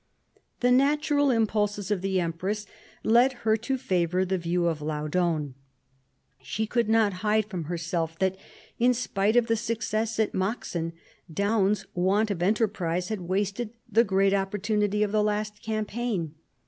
[0.61, 2.65] The natural impulses of the empress
[3.03, 5.53] led her to favour the view of Laudon.
[6.41, 8.35] She could not hide from herself that,
[8.79, 10.93] in spite of the success at Maxen,
[11.31, 16.33] Daun's want of enterprise had wasted the great opportunity of the last campaign.